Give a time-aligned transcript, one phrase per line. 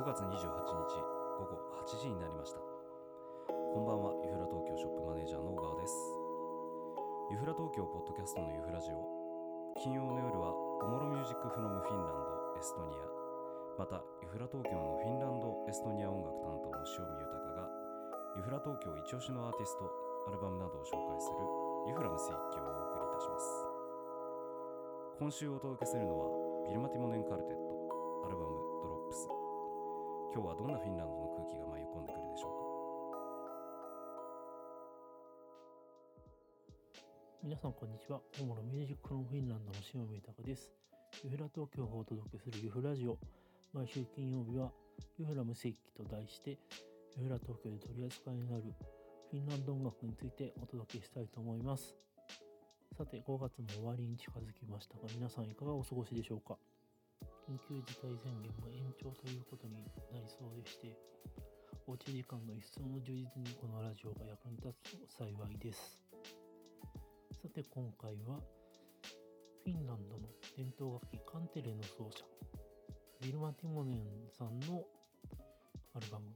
[0.00, 2.64] 5月28日午後8時になりました。
[3.52, 5.92] こんばんはユフラ東京ショップマネージャーの小川です。
[7.28, 9.04] ユフラ東京ポッドキャストのユフラジオ
[9.76, 13.04] 金曜の夜はおもろミュージックフロムフィンランドエストニア。
[13.76, 17.68] またユフラ東京のフィンランドエストニア音楽担当の塩見豊が
[18.40, 23.44] ユフラ東京一押しのアーティストアルバムなどを紹介するユフラムス一挙をお送りいたします。
[25.20, 26.32] 今週お届けするのは
[26.64, 27.69] ビルマティモネンカルテット。
[30.32, 32.54] 今日はどんなフィンランドの空気が舞い込んでくるでしょう
[33.10, 33.18] か？
[37.42, 38.20] 皆さんこんにちは。
[38.38, 40.70] 主のミュージックのフィンランドの塩見豊です。
[41.24, 43.18] ユフラ東京がお届けするユフラジオ。
[43.74, 44.70] 毎週金曜日は
[45.18, 46.60] ユフラ無石器と題して、
[47.18, 48.62] ユフラ東京で取り扱いになる
[49.32, 51.96] フィンランド音楽についてお届けしたいと思います。
[52.96, 56.54] さて、5月も終わりに近づきましたが、皆さんいかがお過ごしでしょうか？
[57.50, 59.82] 緊急事態宣言も延長ということに
[60.14, 60.94] なりそうでして、
[61.84, 65.98] おうち時間の一層の充実にこのラジオが役に立つと幸いです。
[67.42, 68.38] さて今回は
[69.64, 72.22] フィンランドの伝統楽器カンテレの奏者
[73.20, 74.84] ビルマ・ティモネンさんの
[75.94, 76.26] アルバム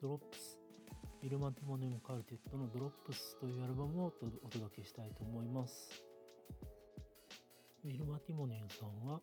[0.00, 0.58] ドロップス
[1.22, 6.02] ビルマ・ティモネンカルテットのドロップスというアルバムをお届けしたいと思います
[7.84, 9.20] ビルマ・ティモネンさんは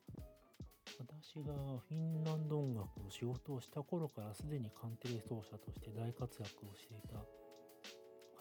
[1.39, 1.53] 私が
[1.87, 7.23] フィンランド音楽の仕事をした頃からすでにカンテレ奏者として大活躍をしていたか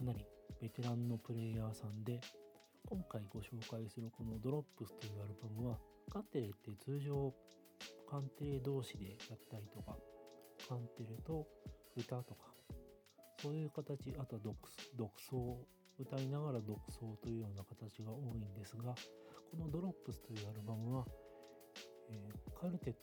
[0.02, 0.27] なり
[0.60, 2.20] ベテランのプレイヤーさんで
[2.88, 5.78] 今回ご紹介するこのドロップスというアルバムは
[6.12, 7.32] カンテレって通常
[8.10, 9.96] カンテレ同士でやったりとか
[10.68, 11.46] カンテレと
[11.96, 12.46] 歌とか
[13.40, 14.56] そういう形あとは独
[14.96, 15.58] 独奏
[16.00, 18.94] 歌いながら独奏というような形が多いんですが
[19.50, 21.06] このドロップスというアルバムは、
[22.11, 22.95] えーカルテッ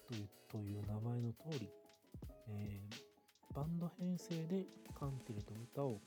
[0.50, 1.70] トという名前の通り、
[2.50, 3.06] えー
[3.56, 4.66] バンド編成で
[5.00, 6.02] カンテレと歌を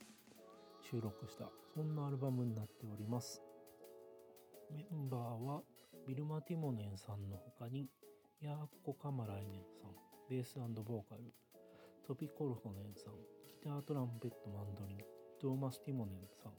[0.83, 3.41] 収録したそんなアルバムになっております。
[4.71, 5.63] メンバーは
[6.07, 7.89] ビルマ・ティモネンさんの他に
[8.43, 9.93] ヤーコ・カマライネンさん
[10.29, 11.33] ベースボーカル
[12.07, 13.21] トピ・コルホネンさんギ
[13.65, 14.99] タートランペットマンドリン
[15.41, 16.53] トーマス・ティモネンさん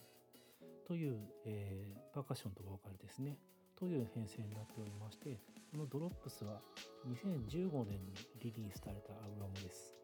[0.87, 3.37] という、えーパーカッションとボーカルですね。
[3.79, 5.37] という編成になっておりまして
[5.71, 6.59] このドロップスは
[7.07, 9.95] 2015年にリリースされたアルバムです。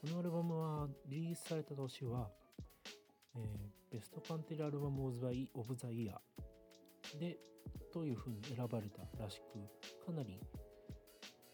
[0.00, 2.28] このアルバムはリリースされた年は
[3.36, 7.36] えーベストカンテリアルバムオブザイオブザイヤーで
[7.92, 10.38] というふうに選ばれたらしくかなり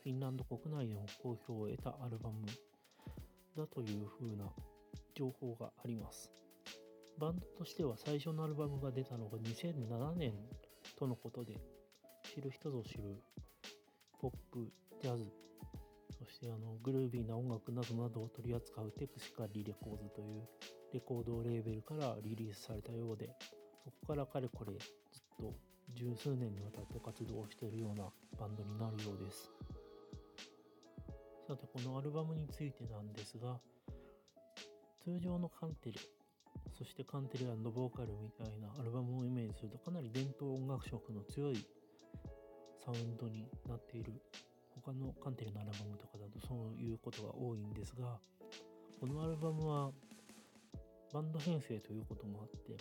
[0.02, 2.46] フィンランド国内でも好評を得たアルバム
[3.56, 4.44] だというふうな
[5.14, 6.30] 情報があります。
[7.18, 10.34] バンドとしては最初のアルバムが出たのが2007年
[10.98, 11.54] とのことで
[12.34, 13.22] 知る人ぞ知る
[14.20, 15.24] ポップジャズ
[16.18, 20.42] そしてあのグルービーな音楽などなどを取り扱うテクシカリレコーズという
[20.94, 23.28] レコードレーベルからリリースされたようで
[23.84, 24.82] そこからかれこれずっ
[25.38, 25.54] と
[25.94, 28.04] 十数年にわたって活動をしているような
[28.40, 29.50] バンドになるようです。
[31.46, 33.60] さてこのアルバムについてなんですが
[35.04, 36.00] 通常のカンテレ
[36.76, 41.66] そしてカンテレボーカルみたいなアルバムをイメージするとかなり伝統音楽色の強い
[42.84, 44.12] サウンドになっている
[44.84, 48.18] 他のカンテレのアルバムとかだとそういうことが多いんですが
[49.00, 49.90] このアルバムは
[51.14, 52.76] バンド編成ということもあって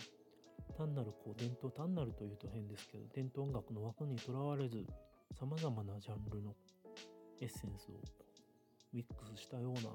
[0.76, 4.84] 単なるこう伝統単なるというと変ですけど伝統音楽の枠にとらわれず
[5.38, 6.54] さまざまなジャンルの
[7.40, 8.00] エッセンスを
[8.92, 9.90] ミックスしたような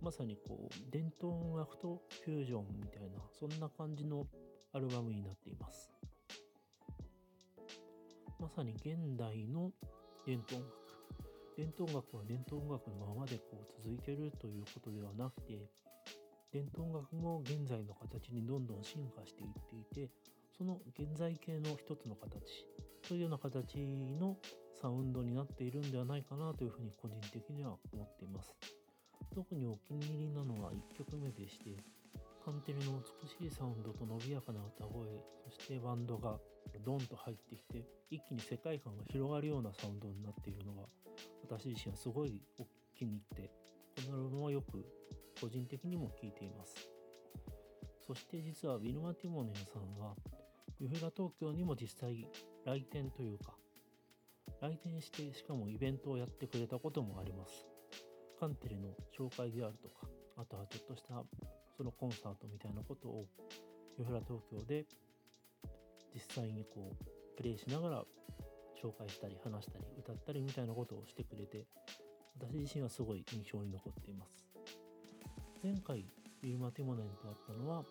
[0.00, 4.26] まさにこう伝統音楽とフュージョンみたいなそんな感じの
[4.72, 5.90] アルバムになっています。
[8.40, 9.70] まさに現代の
[10.26, 10.82] 伝統音楽。
[11.56, 15.68] 伝統音楽は伝統音楽のままでこう続いてるということではなくて
[16.50, 19.50] 伝統音楽も現在の形にどんどん進化していっ
[19.90, 20.10] ていて
[20.56, 22.66] その現在形の一つの形
[23.06, 23.78] というような形
[24.18, 24.36] の
[24.80, 28.54] サウンドになっているんではないかなというふうに個人的には思っています。
[29.34, 31.76] 特にお気に入りなのは1曲目でして
[32.44, 33.00] カンテレの
[33.40, 35.08] 美しいサウンドと伸びやかな歌声
[35.44, 36.38] そしてバンドが
[36.84, 40.82] ドンと入ってきて一気に世界観が広がるようなサウンドになっているのが
[41.42, 42.66] 私自身はすごいお
[42.96, 43.50] 気に入って
[44.04, 44.84] このアルバムはよく
[45.40, 46.88] 個人的にも聴いています。
[48.06, 50.14] そして実はウィルマ・ティモネンさんは
[50.78, 52.26] ユフラ東京にも実際
[52.64, 53.54] 来店というか
[54.60, 57.71] 来店してしかもイベントをやってくれたこともあります。
[58.42, 61.22] カンテレの紹介であるとかあとはちょっとした
[61.76, 63.26] そのコンサートみたいなことを
[63.96, 64.84] ユフラ東京で
[66.12, 68.04] 実際にこうプレイしながら
[68.82, 71.66] 紹介したり話したり歌ったりみたいなことをしてくれて
[72.40, 74.44] 私自身はすごい印象に残っています。
[75.62, 76.04] 前回
[76.42, 77.84] ウィルマ・ティモネンと会ったのは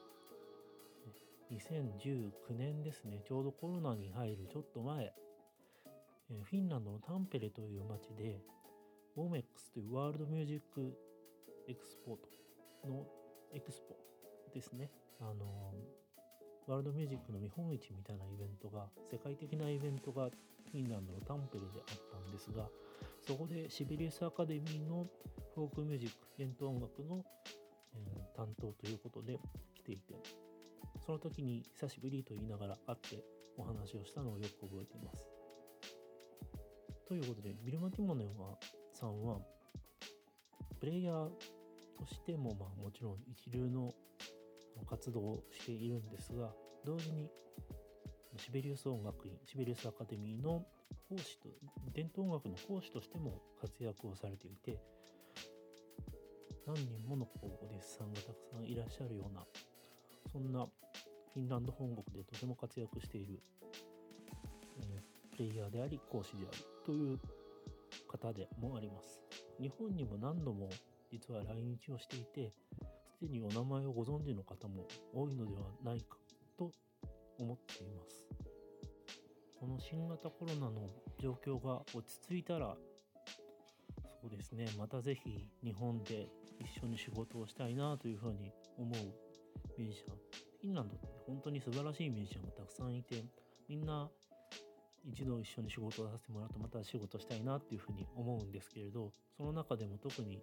[1.49, 3.21] 2019年ですね。
[3.25, 5.13] ちょうどコロナに入るちょっと前
[6.43, 8.41] フィンランドのタンペレという町で
[9.15, 10.97] オメックスというワールドミュージック
[11.67, 12.15] エクスポー
[12.83, 13.05] トの
[13.53, 13.95] エクスポ
[14.53, 14.89] ですね。
[15.19, 15.73] あの
[16.67, 20.29] ワールドミュージックの見本市みたいなイベントが世界的なイベントが
[20.71, 22.69] フィンランドのタンペレであったんですが
[23.21, 25.05] そこでシベリウスアカデミーの
[25.53, 27.23] フォークミュージック伝統音楽の、
[27.93, 29.39] えー、担当ということで
[29.75, 30.15] 来ていて
[31.05, 33.23] その時に久しぶりと言いながら会って
[33.57, 35.30] お話をしたのをよく覚えています。
[37.11, 38.55] ということでビルマ・ティモネは
[38.93, 39.37] さんは
[40.79, 41.27] プレイヤー
[41.99, 43.93] としてもまあもちろん一流の
[44.89, 46.53] 活動をしているんですが
[46.85, 47.29] 同時に
[48.37, 50.63] シベリウス音楽院シベリウスアカデミーの
[51.09, 51.49] 講師と
[51.93, 54.79] 伝統音楽の講師としても活躍をされていて
[56.65, 59.43] 何人ものお弟子さんがたくさんいらっしゃるような
[60.31, 60.65] そんな
[61.33, 63.41] フィンランド本国でとても活躍している、
[65.41, 67.19] レイヤーであり講師であるという
[68.07, 69.19] 方でもあります。
[69.59, 70.69] 日本にも何度も
[71.11, 72.53] 実は来日をしていて
[73.19, 76.17] すでにお名前をご存知の方も多いのではないか
[76.57, 76.71] と
[77.39, 78.29] 思っています。
[79.59, 80.89] この新型コロナの
[81.19, 82.75] 状況が落ち着いたら
[84.21, 86.27] そうですねまた是非日本で
[86.59, 88.97] 一緒に仕事をしたいなというふうに思う
[89.77, 90.15] ミュージシャン
[90.61, 93.23] フィンランドって本当に素晴らしいミュージシャンがたくさんいて
[93.69, 94.09] みんな
[95.05, 100.41] 一度一緒に仕事をさせてもらうとまた仕事したいなっていうふうに思うんですけれどその中でも特に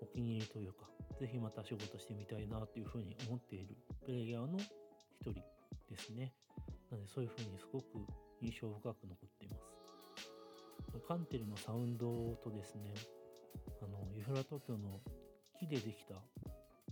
[0.00, 0.86] お気に入りというか
[1.20, 5.34] 是非また仕事してみたいなっていうふうに思っているプレイヤーの一人
[5.88, 6.32] ですね。
[6.90, 7.84] なのでそういうふうにすごく
[8.40, 11.00] 印象深く残っています。
[11.06, 12.92] カンテルのサウンドとですね
[13.82, 15.00] あのユフラ東京の
[15.58, 16.14] 木でできた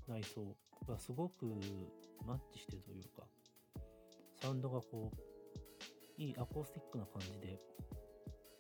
[0.07, 0.55] 内装
[0.87, 1.47] がすごく
[2.27, 3.27] マッチしてというか
[4.41, 5.30] サウンドがこう
[6.21, 7.59] いいアコースティックな感じで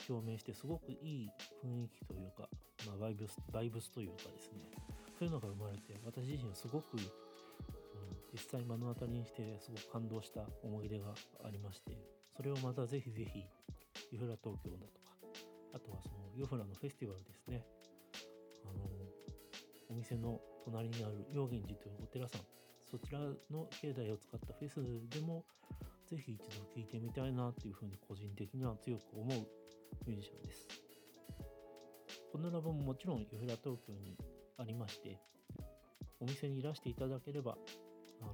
[0.08, 1.30] 表明してすごくいい
[1.62, 2.48] 雰囲気というか、
[2.86, 4.64] まあ、バイブスバイブスというかですね。
[5.18, 7.02] そういうのが生まれて私自身はすごく、うん、
[8.32, 11.12] 実際目の当たりにしてすごく感動した思い出が
[11.44, 11.92] ありまして
[12.34, 13.44] それをまたぜひぜひ
[14.10, 15.12] ユフラ東京だとか
[15.74, 17.66] あとはそのユフラのフェスティバルですね。
[18.64, 18.88] あの
[19.90, 22.40] お店の隣にある陽源寺というお寺さん
[22.90, 24.80] そちらの境内を使ったフェス
[25.10, 25.44] でも
[26.10, 29.46] ぜひ一度聴いてみたいなっていうふうに個人的には強く思う
[30.06, 30.66] ミュージシャンです。
[32.32, 34.16] このラボももちろんユフラ東京に
[34.58, 35.18] ありまして、
[36.18, 37.56] お店にいらしていただければ、
[38.20, 38.32] あの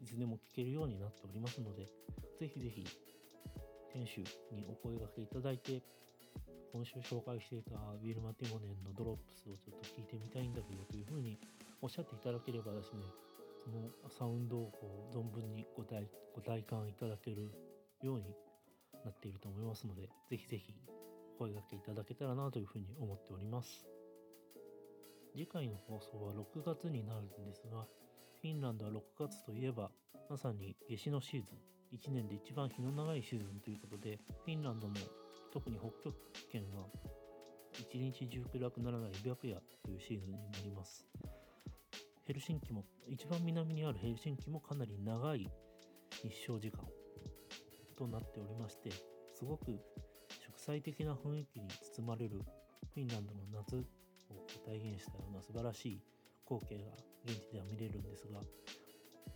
[0.00, 1.86] いつでも聴けるようになっておりますので、
[2.38, 2.86] ぜひぜひ
[3.92, 4.18] 店主
[4.54, 5.82] にお声掛けいただいて、
[6.72, 11.38] 今週紹介していたウィルマ・ティモネンのドロップスをちょっと聞いてみたいんだけどというふうに
[11.82, 13.02] おっしゃっていただければですね、
[13.62, 17.50] そのサウンドをこう存分にご体ご体感いただける
[18.02, 18.24] ように
[19.04, 20.74] なっていると思いますので、ぜひぜひ
[21.36, 23.86] お声掛けいただけたらなというふうに思っております。
[25.32, 27.86] 次回の放送は6月になるんですが、
[28.40, 29.90] フィンランドは6月といえば、
[30.28, 34.94] まさに夏至のシーズン、1年で一番日の長いシーズンということで、フィンランドの
[35.52, 36.14] 特に北極
[36.50, 36.86] 圏は
[37.78, 41.06] 一日中暗くならない白夜というシーズンになります。
[42.30, 45.50] ヘルシンキも一番南にあるヘルシンキもかなり長い
[46.22, 46.78] 日照時間
[47.98, 48.88] となっておりまして
[49.34, 49.80] すごく植
[50.54, 52.38] 栽的な雰囲気に包まれる
[52.94, 53.82] フィンランドの夏を
[54.64, 56.02] 体現したような素晴らしい
[56.46, 56.92] 光景が
[57.24, 58.38] 現地では見れるんですが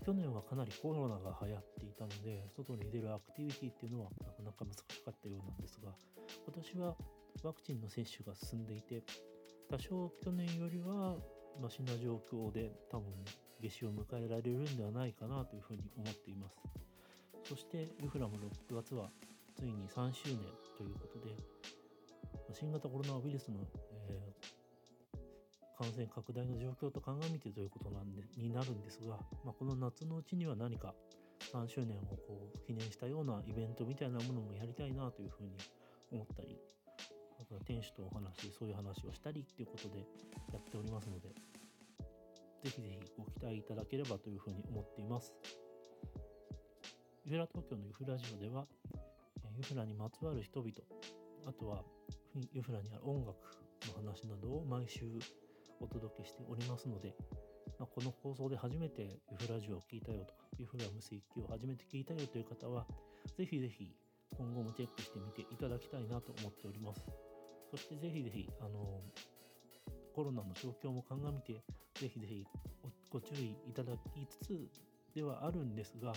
[0.07, 5.91] 去年はかなりコロナが流行っていたので外に出るアクティビティっていうのはなかなか難しかったようなんですが
[6.47, 6.95] 今年は
[7.43, 9.03] ワクチンの接種が進んでいて
[9.69, 11.17] 多少去年よりは
[11.61, 13.07] マシな状況で多分
[13.61, 16.57] 夏至を迎えられるんではないかなというふうに思っています。
[17.45, 18.37] そしてルフラも
[18.71, 19.11] 6月は
[19.55, 20.39] ついに3周年
[20.77, 21.37] ということで
[22.53, 23.59] 新型コロナウイルスの、
[24.09, 30.95] えー、感染拡大の状況と鑑みてということなんでになるんですが、まあ、この夏のうちには何か
[31.53, 35.51] 3周年をこう記念したようなイベントみたいなものもやりたいなというふうに
[36.11, 36.59] 思ったり
[37.41, 39.99] あとは店主とお話そういう話をしたりっていうことで
[40.53, 45.35] やっておりますのでぜひぜひご期待いただければというふうに思っています。
[47.27, 48.67] ユフラ東京のユフラジオでは
[49.57, 50.73] ユフラにまつわる人々
[51.47, 51.83] あとは
[52.53, 53.37] ユフラにある音楽
[53.89, 55.07] の話などを毎週
[55.81, 57.15] お届けしておりますので、
[57.79, 62.87] まあ、この放送で初めてユフラジオを聞いたよとかユフラ無水機を初めて聞いたよという方は
[63.39, 63.89] ぜひぜひ
[64.37, 67.07] 今後もチェックしてみていただきたいなと思っております。
[67.71, 69.01] そしてぜひぜひ、あの、
[70.15, 71.55] コロナの状況も鑑みて、
[71.95, 72.45] ぜひぜひ
[73.11, 74.69] ご注意いただきつつ
[75.15, 76.13] ではあるんですが、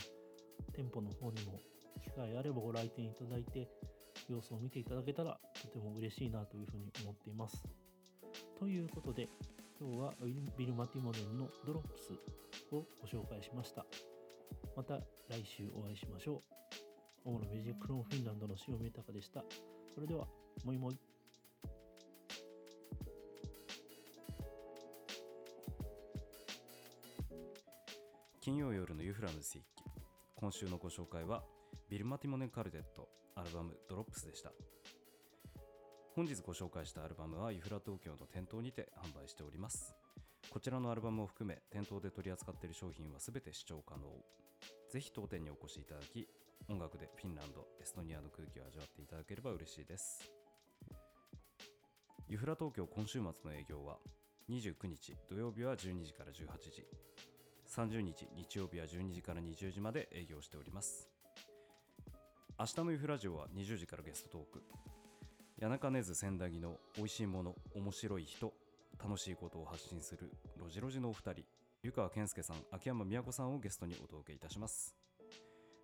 [0.75, 1.59] 店舗の方にも
[2.03, 3.67] 機会あればご来店いただいて、
[4.27, 7.63] 様子を見ていただけたらとても嬉しいなというふうに思っています。
[8.59, 9.29] ということで、
[9.79, 10.13] 今日は
[10.57, 12.13] ビル・マティモネンのドロップス
[12.73, 13.85] をご紹介しました。
[14.75, 14.95] また
[15.29, 16.66] 来週お会いしましょう。
[17.25, 19.43] 主なミュージックロンフィンランドの塩見豊でした。
[19.93, 20.27] それでは、
[20.63, 20.99] もいもい。
[28.47, 29.83] 金曜夜のユフラムス一記
[30.37, 31.43] 今週のご紹介は
[31.89, 34.53] ビル・マティモネ・カルテットアルバム「ドロップス」でした
[36.15, 39.93] 本日ご紹介したアルバムはユフラ東京の店頭にて販売しております
[40.49, 44.07] こちらのアルバムを含め店頭で取り扱っている商品は全て視聴可能
[44.89, 46.25] ぜひ当店にお越しいただき
[46.69, 50.29] 音楽でフィンランドエストニアの空気を味わっていただければ嬉しいです。
[52.27, 53.97] ユフラ東京今週末の営業は
[54.49, 56.35] 29日土曜日は12時から18
[56.71, 56.85] 時。
[57.67, 61.09] 30日日曜日は12時から20時まで営業しております。
[62.59, 64.63] 明日のユフラジオは20時からゲストトーク。
[65.59, 68.53] 谷中根津千駄木の美味しいもの面白い人
[69.03, 71.43] 楽しいことを発信するロジロジのお二人
[71.83, 75.06] 湯川健介さん秋山美子さんをゲストにお届けいたします。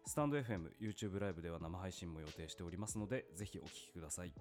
[0.06, 4.34] スタンド FM、YouTube ライブでは生配信も予定しておりますのでぜひお聴きください。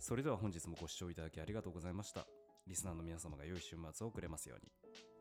[0.00, 2.26] それでは本日もご視聴いただきありがとうございました。
[2.66, 5.13] リスナーの皆様が良い週末をくれますように。